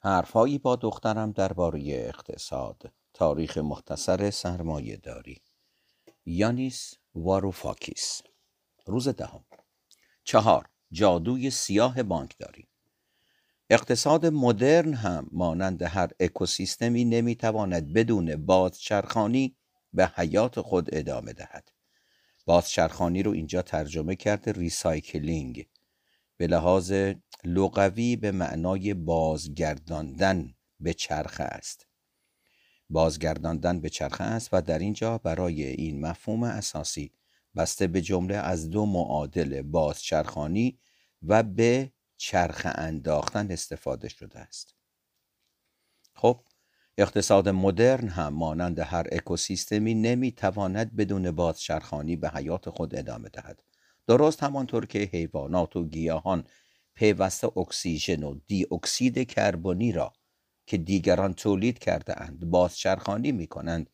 [0.00, 5.42] حرفهایی با دخترم درباره اقتصاد تاریخ مختصر سرمایه داری
[6.26, 8.22] یانیس واروفاکیس.
[8.86, 9.44] روز دهم.
[10.24, 10.68] چهار.
[10.92, 12.68] جادوی سیاه بانکداری.
[13.70, 19.56] اقتصاد مدرن هم مانند هر اکوسیستمی نمی‌تواند بدون بازچرخانی
[19.92, 21.68] به حیات خود ادامه دهد.
[22.46, 25.68] بازچرخانی رو اینجا ترجمه کرده recycling.
[26.38, 26.92] به لحاظ
[27.44, 31.86] لغوی به معنای بازگرداندن به چرخه است.
[32.90, 37.12] بازگرداندن به چرخه است و در اینجا برای این مفهوم اساسی
[37.56, 40.78] بسته به جمله از دو معادل بازچرخانی
[41.22, 44.74] و به چرخه انداختن استفاده شده است.
[46.14, 46.40] خب
[46.98, 53.62] اقتصاد مدرن هم مانند هر اکوسیستمی نمی‌تواند بدون بازچرخانی به حیات خود ادامه دهد.
[54.08, 56.44] درست همانطور که حیوانات و گیاهان
[56.94, 60.12] پیوسته اکسیژن و دی اکسید کربنی را
[60.66, 63.90] که دیگران تولید کرده اند بازچرخانی می کنند.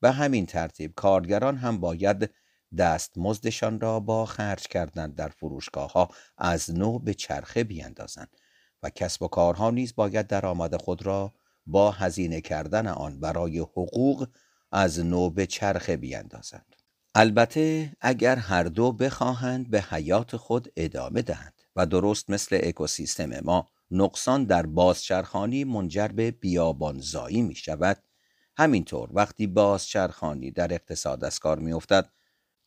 [0.00, 2.30] به همین ترتیب کارگران هم باید
[2.78, 6.08] دستمزدشان را با خرج کردن در فروشگاه ها
[6.38, 8.36] از نو به چرخه بیندازند
[8.82, 11.34] و کسب و کارها نیز باید درآمد خود را
[11.66, 14.28] با هزینه کردن آن برای حقوق
[14.72, 16.76] از نو به چرخه بیندازند.
[17.18, 23.68] البته اگر هر دو بخواهند به حیات خود ادامه دهند و درست مثل اکوسیستم ما
[23.90, 28.02] نقصان در بازچرخانی منجر به بیابانزایی می شود
[28.56, 32.10] همینطور وقتی بازچرخانی در اقتصاد از کار می افتد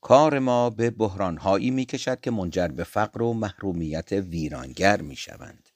[0.01, 5.69] کار ما به بحرانهایی می کشد که منجر به فقر و محرومیت ویرانگر می شوند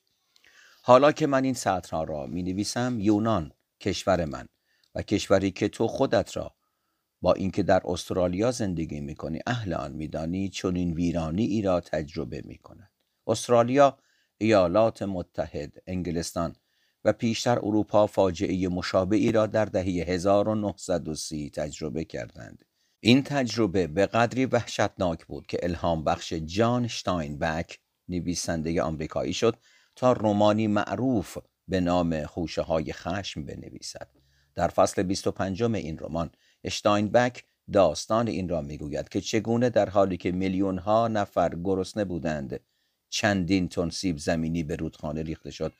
[0.81, 4.47] حالا که من این سطرها را می نویسم یونان کشور من
[4.95, 6.55] و کشوری که تو خودت را
[7.23, 12.41] با اینکه در استرالیا زندگی می‌کنی اهل آن میدانی چون این ویرانی ای را تجربه
[12.45, 12.91] می کند
[13.27, 13.97] استرالیا
[14.38, 16.55] ایالات متحد انگلستان
[17.05, 22.65] و پیشتر اروپا فاجعه مشابه ای را در دهه 1930 تجربه کردند.
[22.99, 29.58] این تجربه به قدری وحشتناک بود که الهام بخش جان شتاینبک نویسنده آمریکایی شد
[29.95, 31.37] تا رومانی معروف
[31.67, 34.09] به نام خوشه های خشم بنویسد.
[34.55, 36.31] در فصل 25 این رمان
[36.69, 37.43] شتاینبک
[37.73, 42.59] داستان این را می‌گوید که چگونه در حالی که میلیون ها نفر گرسنه بودند
[43.09, 45.73] چندین تن سیب زمینی به رودخانه ریخته شد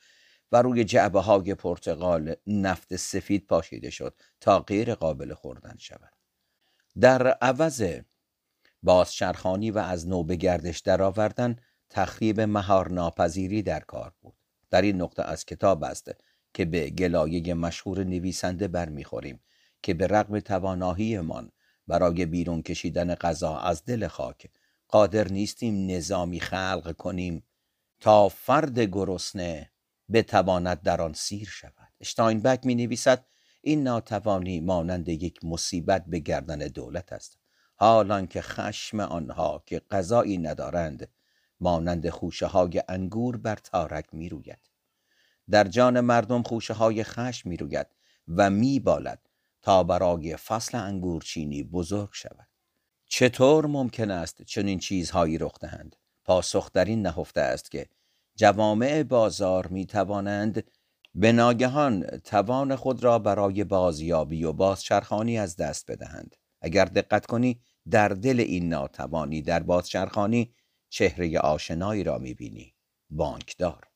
[0.52, 6.12] و روی جعبه های پرتغال نفت سفید پاشیده شد تا غیر قابل خوردن شود.
[7.00, 7.84] در عوض
[8.82, 11.56] بازچرخانی و از نو به گردش درآوردن
[11.90, 14.34] تخریب مهار ناپذیری در کار بود.
[14.70, 16.10] در این نقطه از کتاب است
[16.54, 19.40] که به گلایه مشهور نویسنده برمیخوریم.
[19.84, 21.52] که به رغم تواناییمان
[21.86, 24.50] برای بیرون کشیدن غذا از دل خاک
[24.88, 27.46] قادر نیستیم نظامی خلق کنیم
[28.00, 29.70] تا فرد گرسنه
[30.12, 33.26] بتواند در آن سیر شود اشتاینبک می نویسد
[33.60, 37.38] این ناتوانی مانند یک مصیبت به گردن دولت است
[37.74, 41.08] حالان که خشم آنها که غذایی ندارند
[41.60, 44.70] مانند خوشه های انگور بر تارک می روید.
[45.50, 47.86] در جان مردم خوشه های خشم می روید
[48.28, 49.28] و می بالد
[49.64, 52.48] تا برای فصل انگورچینی بزرگ شود.
[53.06, 57.86] چطور ممکن است چنین چیزهایی رخ دهند؟ پاسخ در این نهفته است که
[58.36, 60.70] جوامع بازار می توانند
[61.14, 66.36] به ناگهان توان خود را برای بازیابی و بازچرخانی از دست بدهند.
[66.60, 67.60] اگر دقت کنی
[67.90, 70.54] در دل این ناتوانی در بازچرخانی
[70.88, 72.74] چهره آشنایی را می‌بینی
[73.10, 73.88] بانکدار.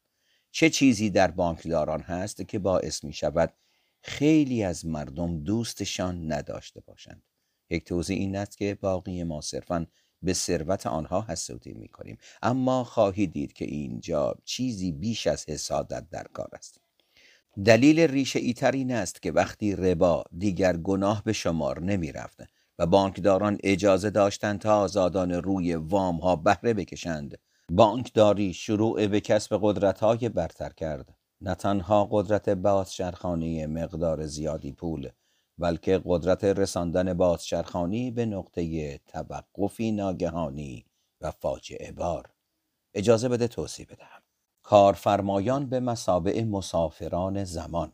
[0.50, 3.52] چه چیزی در بانکداران هست که باعث می شود
[4.00, 7.22] خیلی از مردم دوستشان نداشته باشند.
[7.70, 9.86] یک توضیح این است که باقی ما صرفا
[10.22, 16.10] به ثروت آنها حسودی می کنیم اما خواهید دید که اینجا چیزی بیش از حسادت
[16.10, 16.80] در کار است.
[17.64, 22.40] دلیل ریشه ایتر این است که وقتی ربا دیگر گناه به شمار نمی رفت
[22.78, 27.38] و بانکداران اجازه داشتند تا آزادان روی وام ها بهره بکشند
[27.72, 31.17] بانکداری شروع به کسب قدرت های برتر کرد.
[31.40, 35.10] نه تنها قدرت بازشرخانی مقدار زیادی پول
[35.58, 40.86] بلکه قدرت رساندن بازشرخانی به نقطه توقفی ناگهانی
[41.20, 42.30] و فاجعه بار.
[42.94, 44.22] اجازه بده توضیح بدهم.
[44.62, 47.92] کارفرمایان به مسابع مسافران زمان.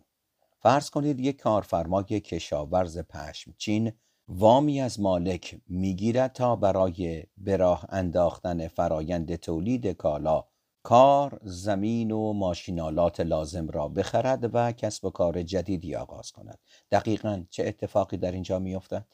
[0.59, 3.93] فرض کنید یک کارفرمای کشاورز پشمچین
[4.29, 10.45] وامی از مالک می‌گیرد تا برای به راه انداختن فرایند تولید کالا
[10.87, 16.59] کار زمین و ماشینالات لازم را بخرد و کسب و کار جدیدی آغاز کند.
[16.91, 19.07] دقیقا چه اتفاقی در اینجا میافتد؟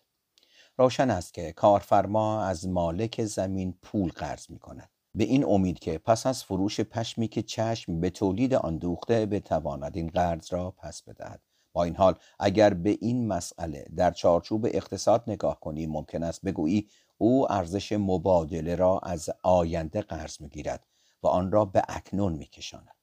[0.79, 5.99] روشن است که کارفرما از مالک زمین پول قرض می کند به این امید که
[5.99, 11.03] پس از فروش پشمی که چشم به تولید آن دوخته بتواند این قرض را پس
[11.03, 11.41] بدهد.
[11.73, 16.89] با این حال اگر به این مسئله در چارچوب اقتصاد نگاه کنی ممکن است بگویی
[17.19, 20.87] او ارزش مبادله را از آینده قرض می‌گیرد.
[21.23, 22.97] و آن را به اکنون میکشاند.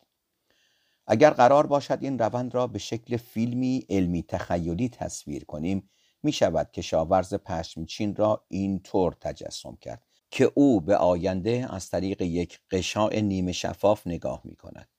[1.07, 5.89] اگر قرار باشد این روند را به شکل فیلمی علمی تخیلی تصویر کنیم
[6.23, 12.59] می شود کشاورز پشمچین را اینطور تجسم کرد که او به آینده از طریق یک
[12.71, 14.89] قشاع نیمه شفاف نگاه می کند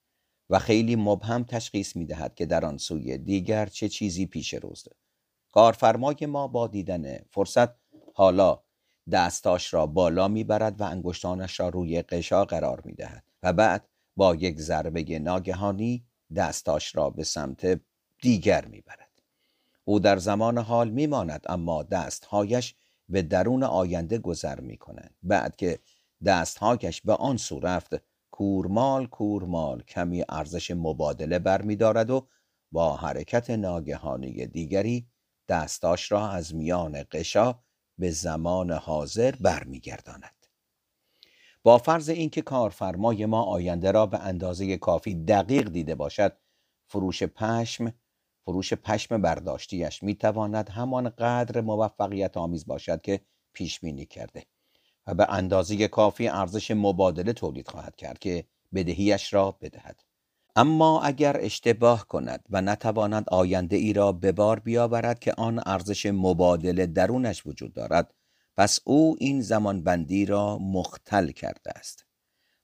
[0.50, 4.90] و خیلی مبهم تشخیص می دهد که در آن سوی دیگر چه چیزی پیش روزه.
[5.52, 7.68] کارفرمای ما با دیدن فرصت
[8.14, 8.62] حالا
[9.12, 14.34] دستاش را بالا می‌برد و انگشتانش را روی قشا قرار می دهد و بعد با
[14.34, 16.04] یک ضربه ناگهانی
[16.36, 17.80] دستاش را به سمت
[18.22, 19.08] دیگر می‌برد.
[19.84, 22.74] او در زمان حال میماند اما دستهایش
[23.08, 25.78] به درون آینده گذر می کنند بعد که
[26.24, 27.94] دستهایش به آن سو رفت
[28.30, 32.28] کورمال کورمال کمی ارزش مبادله برمیدارد و
[32.72, 35.06] با حرکت ناگهانی دیگری
[35.48, 37.58] دستاش را از میان قشا
[37.98, 40.46] به زمان حاضر برمیگرداند.
[41.62, 46.36] با فرض اینکه کارفرمای ما آینده را به اندازه کافی دقیق دیده باشد
[46.86, 47.92] فروش پشم
[48.44, 53.20] فروش پشم برداشتیش می‌تواند همان قدر موفقیت آمیز باشد که
[53.52, 54.46] پیش بینی کرده
[55.06, 60.07] و به اندازه کافی ارزش مبادله تولید خواهد کرد که بدهیش را بدهد.
[60.58, 66.06] اما اگر اشتباه کند و نتواند آینده ای را به بار بیاورد که آن ارزش
[66.06, 68.14] مبادله درونش وجود دارد
[68.56, 72.06] پس او این زمان بندی را مختل کرده است.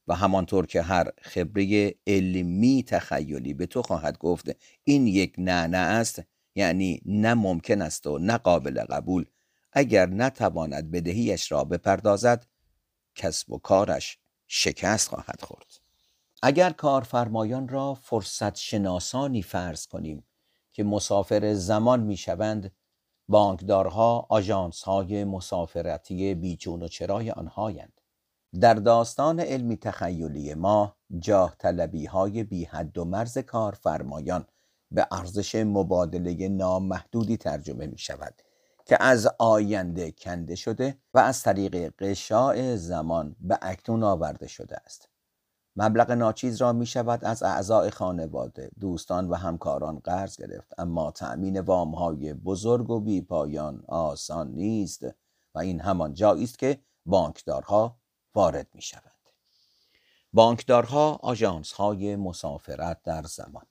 [0.06, 6.23] و همانطور که هر خبره علمی تخیلی به تو خواهد گفت این یک نه است
[6.55, 9.25] یعنی نه ممکن است و نه قابل قبول.
[9.73, 12.46] اگر نتواند بدهیش را بپردازد
[13.14, 15.83] کسب و کارش شکست خواهد خورد.
[16.46, 20.26] اگر کارفرمایان را فرصت شناسانی فرض کنیم
[20.73, 22.70] که مسافر زمان می‌شوند
[23.29, 24.29] بانکدارها
[24.85, 28.00] های مسافرتی بیچون و چرای آنهایند.
[28.61, 34.46] در داستان علمی تخیلی ما جاه طلبی های بی حد و مرز کارفرمایان
[34.91, 38.43] به ارزش مبادله نامحدودی ترجمه می شود
[38.87, 45.13] که از آینده کنده شده و از طریق قشاع زمان به اکنون آورده شده است.
[45.76, 51.56] مبلغ ناچیز را می شود از اعضای خانواده، دوستان و همکاران قرض گرفت اما تأمین
[51.67, 55.06] های بزرگ و بی پایان آسان نیست
[55.55, 57.97] و این همان جایی است که بانکدارها
[58.35, 59.05] وارد می شوند.
[60.32, 63.67] بانکدارها آژانس های مسافرت در زمان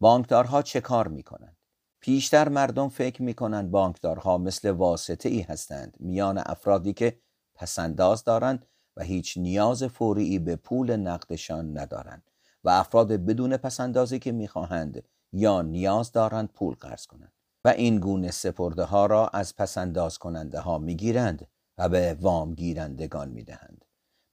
[0.00, 1.56] بانکدارها چه کار می کنند؟
[2.00, 7.20] پیشتر مردم فکر می کنند بانکدارها مثل واسطه ای هستند میان افرادی که
[7.54, 8.66] پسنداز دارند
[8.96, 12.30] و هیچ نیاز فوری به پول نقدشان ندارند
[12.64, 15.02] و افراد بدون پسندازی که می‌خواهند
[15.32, 17.32] یا نیاز دارند پول قرض کنند
[17.64, 21.46] و این گونه سپرده ها را از پسنداز کننده ها می‌گیرند
[21.78, 23.84] و به وام گیرندگان می‌دهند.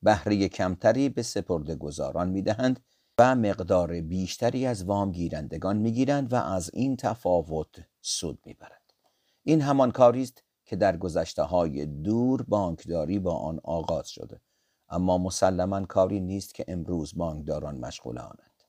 [0.02, 2.80] بهره کمتری به سپرده گذاران می‌دهند
[3.18, 8.94] و مقدار بیشتری از وام گیرندگان می‌گیرند و از این تفاوت سود می‌برند.
[9.44, 14.42] این همان کاری است که در گذشته های دور بانکداری با آن آغاز شده.
[14.90, 18.64] اما مسلما کاری نیست که امروز بانکداران مشغول آنند.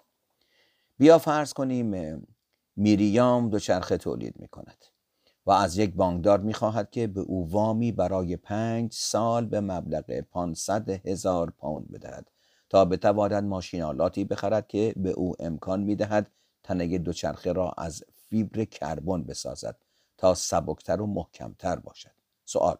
[0.98, 2.26] بیا فرض کنیم
[2.76, 4.84] میریام دوچرخه تولید می کند
[5.46, 10.20] و از یک بانکدار می خواهد که به او وامی برای پنج سال به مبلغ
[10.20, 12.30] 500 هزار پوند بدهد
[12.68, 16.30] تا بتواند ماشینالاتی بخرد که به او امکان می دهد
[16.62, 19.76] تنه دوچرخه را از فیبر کربن بسازد
[20.18, 22.10] تا سبکتر و محکمتر باشد.
[22.44, 22.76] سوال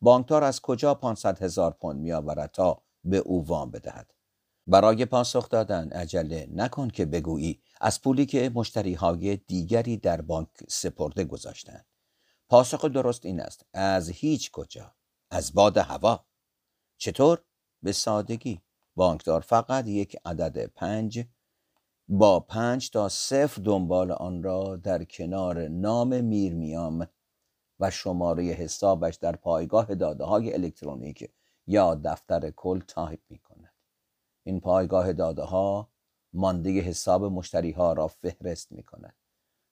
[0.00, 4.14] بانکدار از کجا 500 هزار پوند میآورد تا به او وام بدهد؟
[4.66, 10.48] برای پاسخ دادن عجله نکن که بگویی از پولی که مشتری های دیگری در بانک
[10.68, 11.86] سپرده گذاشتند.
[12.48, 14.94] پاسخ درست این است از هیچ کجا؟
[15.30, 16.24] از باد هوا.
[16.98, 17.42] چطور؟
[17.82, 18.60] به سادگی.
[18.96, 21.24] بانکدار فقط یک عدد پنج
[22.08, 27.06] با پنج تا صفر دنبال آن را در کنار نام میرمیام
[27.80, 31.30] و شماره حسابش در پایگاه داده های الکترونیک
[31.66, 33.74] یا دفتر کل تایپ می کند.
[34.44, 35.88] این پایگاه داده ها
[36.32, 39.14] مانده حساب مشتری ها را فهرست می کند.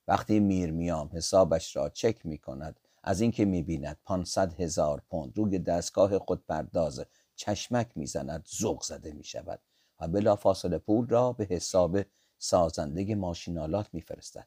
[0.08, 5.38] وقتی میر میام حسابش را چک می کند از اینکه می بیند 500 هزار پوند
[5.38, 7.04] روی دستگاه خود پرداز
[7.36, 9.60] چشمک می‌زند ذوق زده می شود
[10.00, 12.00] و بلا فاصله پول را به حساب
[12.38, 14.46] سازنده ماشینالات میفرستد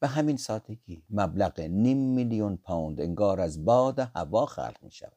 [0.00, 5.12] به همین سادگی مبلغ نیم میلیون پوند انگار از باد هوا خلق می شود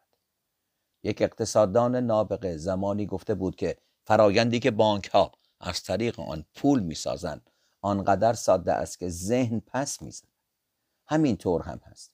[1.03, 6.79] یک اقتصاددان نابغه زمانی گفته بود که فرایندی که بانک ها از طریق آن پول
[6.79, 7.50] می‌سازند
[7.81, 10.31] آنقدر ساده است که ذهن پس می‌زند.
[11.07, 12.11] همین طور هم هست.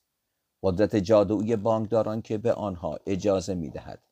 [0.62, 4.02] قدرت جادویی بانکداران که به آنها اجازه می‌دهد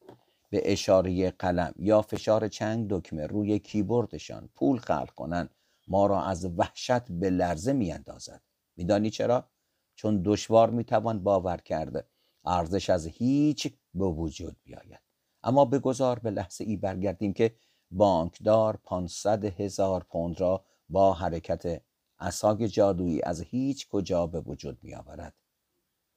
[0.51, 5.51] به اشاره قلم یا فشار چند دکمه روی کیبوردشان پول خلق کنند
[5.89, 8.43] ما را از وحشت به لرزه میاندازد.
[8.77, 9.51] میدانی چرا؟
[9.95, 12.09] چون دشوار می‌توان باور کرده.
[12.45, 15.01] ارزش از هیچ به وجود بیاید.
[15.43, 17.57] اما بگذار به لحظه ای برگردیم که
[17.91, 21.83] بانکدار 500 هزار پوند را با حرکت
[22.19, 25.35] اساگ جادویی از هیچ کجا به وجود می آورد.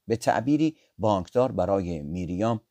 [0.08, 2.62] به تعبیری بانکدار برای میریام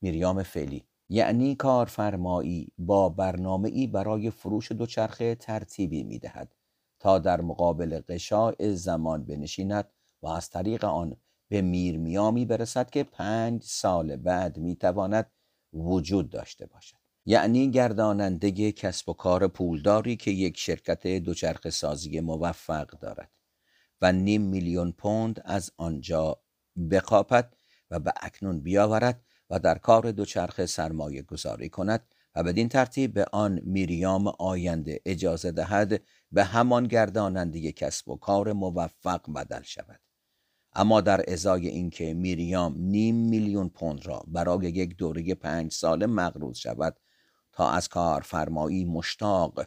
[0.00, 0.84] میریام فعلی.
[1.08, 6.54] یعنی کارفرمایی با برنامه ای برای فروش دوچرخه ترتیبی می دهد
[7.00, 9.88] تا در مقابل قشاع زمان بنشیند
[10.22, 11.16] و از طریق آن
[11.48, 15.30] به میرمیامی برسد که پنج سال بعد می تواند
[15.72, 16.96] وجود داشته باشد.
[17.26, 23.30] یعنی گرداننده کسب و کار پولداری که یک شرکت دوچرخه سازی موفق دارد
[24.00, 26.40] و نیم میلیون پوند از آنجا
[26.90, 27.56] بقاپد
[27.90, 33.26] و به اکنون بیاورد و در کار دوچرخه سرمایه گذاری کند و بدین ترتیب به
[33.32, 40.00] آن میریام آینده اجازه دهد به همان گرداننده کسب و کار موفق بدل شود.
[40.72, 46.56] اما در ازای اینکه میریام نیم میلیون پوند را برای یک دوره پنج ساله مقروض
[46.56, 46.96] شود
[47.52, 49.66] تا از کارفرمایی مشتاق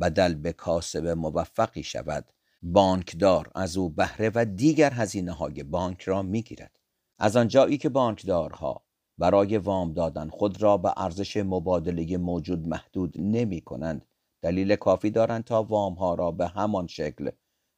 [0.00, 6.22] بدل به کاسب موفقی شود بانکدار از او بهره و دیگر هزینه های بانک را
[6.22, 6.78] می‌گیرد.
[7.18, 8.87] از آنجایی که بانکدارها
[9.18, 10.28] برای وام دادن.
[10.28, 14.04] خود را به ارزش مبادله موجود محدود نمی کنند.
[14.42, 17.30] دلیل کافی دارند تا وام ها را به همان شکل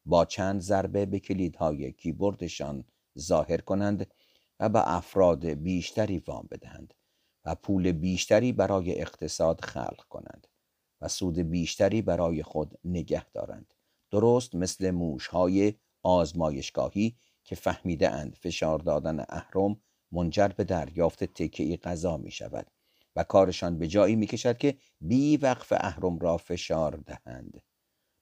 [0.06, 2.84] با چند ضربه به کلیدهای کیبوردشان
[3.18, 4.06] ظاهر کنند
[4.60, 6.94] و به افراد بیشتری وام بدهند
[7.44, 10.46] و پول بیشتری برای اقتصاد خلق کنند
[11.00, 13.74] و سود بیشتری برای خود نگه دارند.
[14.10, 19.80] درست مثل موشهای آزمایشگاهی که فهمیده اند فشار دادن اهرم
[20.12, 22.70] منجر به دریافت تکه غذا می شود
[23.16, 27.62] و کارشان به جایی می کشد که بی وقف اهرم را فشار دهند.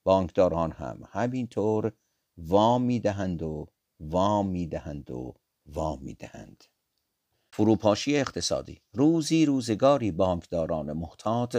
[0.04, 1.92] بانکداران هم همینطور
[2.36, 3.66] وام می دهند و
[4.00, 5.34] وام می دهند و
[5.66, 6.64] وام می دهند.
[7.52, 11.56] فروپاشی اقتصادی روزی روزگاری بانکداران محتاط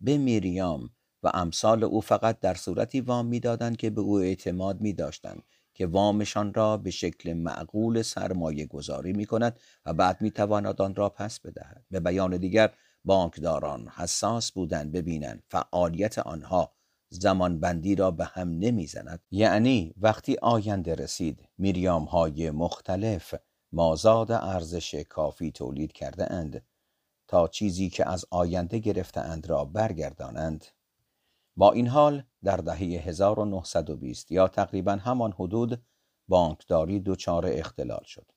[0.00, 0.90] به میریام
[1.22, 5.42] و امثال او فقط در صورتی وام می‌دادند که به او اعتماد می داشتند.
[5.74, 10.94] که وامشان را به شکل معقول سرمایه گذاری می کند و بعد می تواند آن
[10.94, 11.84] را پس بدهد.
[11.90, 12.74] به بیان دیگر
[13.04, 16.72] بانکداران حساس بودند ببینند فعالیت آنها
[17.08, 19.22] زمان بندی را به هم نمی‌زند.
[19.30, 23.34] یعنی وقتی آینده رسید میریام های مختلف
[23.72, 26.66] مازاد ارزش کافی تولید کرده اند
[27.28, 30.66] تا چیزی که از آینده گرفته اند را برگردانند.
[31.56, 35.82] با این حال در دهه 1920 یا تقریبا همان حدود
[36.28, 38.32] بانکداری دچار اختلال شد.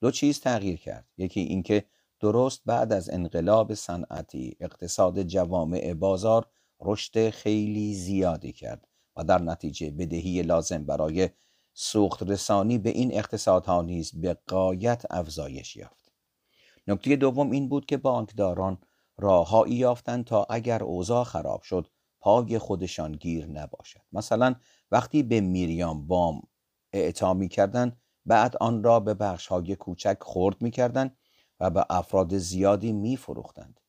[0.00, 1.08] دو چیز تغییر کرد.
[1.16, 1.84] یکی اینکه
[2.20, 6.46] درست بعد از انقلاب صنعتی اقتصاد جوامع بازار
[6.80, 11.30] رشد خیلی زیادی کرد و در نتیجه بدهی لازم برای
[11.74, 16.12] سوخت رسانی به این اقتصادها نیز به قایت افزایش یافت.
[16.86, 18.78] نکته دوم این بود که بانکداران
[19.16, 21.86] راههایی یافتند تا اگر اوضاع خراب شد
[22.20, 24.54] پای خودشان گیر نباشد مثلا
[24.90, 26.42] وقتی به میریام بام
[26.92, 31.16] اعطا می‌کردند بعد آن را به بخش های کوچک خرد می‌کردند
[31.60, 33.80] و به افراد زیادی میفروختند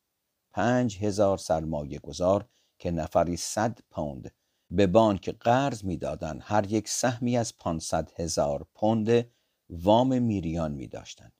[0.52, 2.48] پنج هزار سرمایه گذار
[2.78, 4.34] که نفری صد پوند
[4.70, 9.30] به بانک قرض می‌دادند هر یک سهمی از 500 هزار پوند
[9.70, 11.32] وام میریان می داشتند.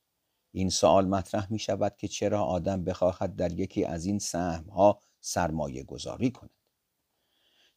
[0.54, 5.00] این سوال مطرح می شود که چرا آدم بخواهد در یکی از این سهم ها
[5.20, 6.61] سرمایه گذاری کند.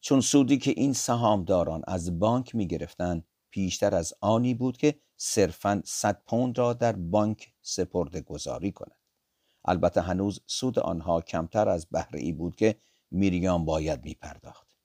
[0.06, 5.82] چون سودی که این سهامداران از بانک می گرفتن پیشتر از آنی بود که صرفا
[5.84, 9.00] 100 پوند را در بانک سپرده گذاری کند.
[9.64, 12.76] البته هنوز سود آنها کمتر از بهره ای بود که
[13.10, 14.76] میریان باید می پرداخت.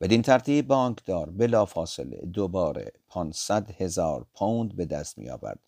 [0.00, 5.60] بدین ترتیب بانکدار بلافاصله دوباره 500 هزار پوند به دست می آورد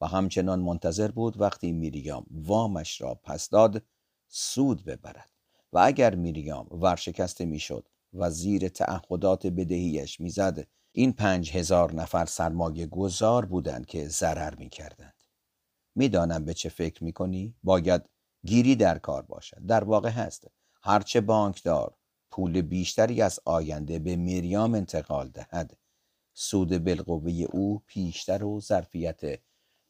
[0.00, 3.82] و همچنان منتظر بود وقتی میریام وامش را پس داد
[4.28, 5.30] سود ببرد
[5.72, 12.86] و اگر میریام ورشکسته می‌شد و زیر تعهدات بدهیش می‌زد این پنج هزار نفر سرمایه
[12.86, 15.14] گذار بودند که ضرر می کردند.
[15.94, 18.08] می‌دانم به چه فکر می کنی؟ باید
[18.46, 19.66] گیری در کار باشد.
[19.66, 20.46] در واقع هست.
[20.82, 21.94] هرچه بانکدار
[22.30, 25.76] پول بیشتری از آینده به میریام انتقال دهد
[26.34, 29.40] سود بالقوه او پیشتر و ظرفیت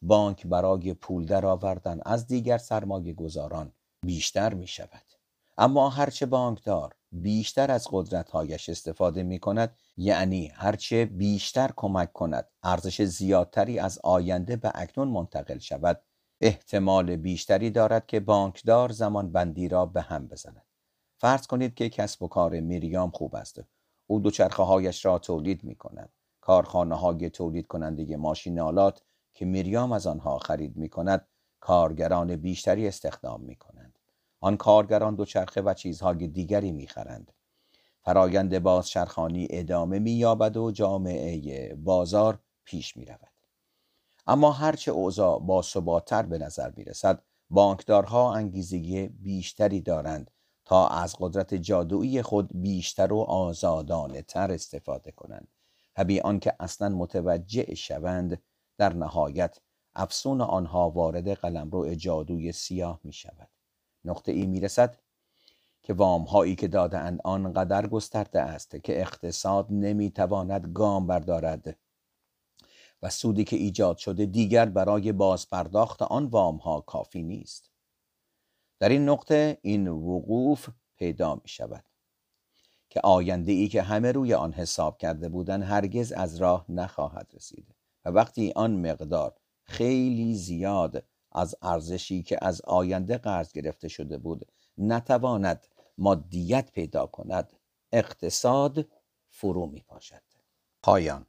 [0.03, 3.73] بانک برای پول درآوردن از دیگر سرمایه گذاران
[4.07, 5.05] بیشتر می شود.
[5.59, 13.03] اما هرچه بانکدار بیشتر از قدرتهایش استفاده می کند یعنی هرچه بیشتر کمک کند ارزش
[13.03, 16.03] زیادتری از آینده به اکنون منتقل شود.
[16.41, 20.65] احتمال بیشتری دارد که بانکدار زمان بندی را به هم بزند.
[21.17, 23.61] فرض کنید که کسب و کار میریام خوب است.
[24.07, 29.03] او دوچرخه هایش را تولید می کند کارخانه های تولید کننده ماشینالات
[29.35, 31.29] که میریام از آنها خرید می کند
[31.61, 33.88] کارگران بیشتری استخدام می کنند
[34.41, 37.33] آن کارگران دوچرخه و چیزهای دیگری می خرند
[38.03, 43.33] فرایند بازچرخانی ادامه می یابد و جامعه بازار پیش می رود.
[44.27, 50.31] اما هرچه اوضاع با ثباتتر به نظر می رسد بانکدارها انگیزه بیشتری دارند
[50.65, 55.49] تا از قدرت جادویی خود بیشتر و آزادانه تر استفاده کنند.
[55.99, 58.43] و بی آنکه اصلا متوجه شوند
[58.79, 59.59] در نهایت
[59.95, 63.49] افسون آنها وارد قلمرو جادوی سیاه می شود
[64.05, 64.99] نقطه ای می رسد
[65.83, 71.79] که وام هایی که دادند آنقدر گسترده است که اقتصاد نمی تواند گام بردارد
[73.03, 77.71] و سودی که ایجاد شده دیگر برای بازپرداخت آن وام ها کافی نیست.
[78.79, 81.85] در این نقطه این وقوف پیدا می شود
[82.91, 87.75] که آینده ای که همه روی آن حساب کرده بودند هرگز از راه نخواهد رسید
[88.05, 94.47] و وقتی آن مقدار خیلی زیاد از ارزشی که از آینده قرض گرفته شده بود
[94.79, 95.67] نتواند
[95.99, 97.53] مادیت پیدا کند
[97.93, 98.87] اقتصاد
[99.31, 100.23] فرو می پاشد
[100.83, 101.27] پایان.